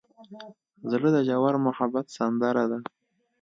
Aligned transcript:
زړه 0.91 1.09
د 1.15 1.17
ژور 1.27 1.55
محبت 1.65 2.05
سندره 2.17 2.63
ده. 2.71 2.79